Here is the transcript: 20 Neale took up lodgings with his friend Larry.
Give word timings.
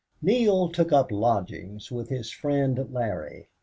20 0.21 0.33
Neale 0.35 0.67
took 0.69 0.91
up 0.91 1.11
lodgings 1.11 1.91
with 1.91 2.09
his 2.09 2.31
friend 2.31 2.91
Larry. 2.91 3.49